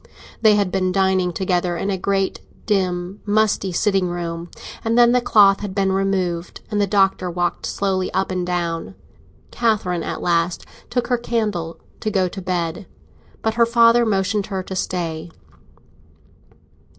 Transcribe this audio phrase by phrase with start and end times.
[0.41, 4.49] They had been dining together in a great dim, musty sitting room;
[4.83, 8.95] and then the cloth had been removed, and the Doctor walked slowly up and down.
[9.51, 12.87] Catherine at last took her candle to go to bed,
[13.43, 15.29] but her father motioned her to stay.